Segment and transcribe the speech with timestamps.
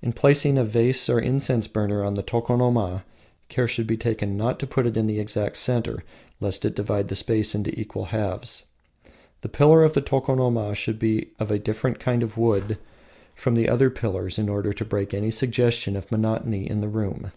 [0.00, 3.02] In placing a vase of an incense burner on the tokonoma,
[3.48, 6.04] care should be taken not to put it in the exact centre,
[6.38, 8.66] lest it divide the space into equal halves.
[9.40, 12.78] The pillar of the tokonoma should be of a different kind of wood
[13.34, 17.32] from the other pillars, in order to break any suggestion of monotony in the room.